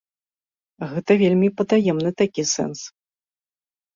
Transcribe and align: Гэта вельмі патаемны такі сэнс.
Гэта 0.93 1.11
вельмі 1.23 1.49
патаемны 1.61 2.11
такі 2.21 2.41
сэнс. 2.53 2.79